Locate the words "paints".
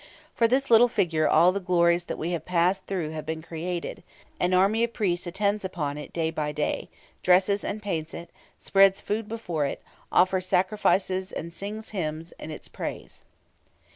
7.83-8.11